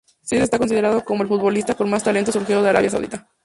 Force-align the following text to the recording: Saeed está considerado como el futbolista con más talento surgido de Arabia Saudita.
Saeed 0.23 0.41
está 0.41 0.57
considerado 0.57 1.05
como 1.05 1.21
el 1.21 1.29
futbolista 1.29 1.75
con 1.75 1.87
más 1.87 2.03
talento 2.03 2.31
surgido 2.31 2.63
de 2.63 2.69
Arabia 2.71 2.89
Saudita. 2.89 3.29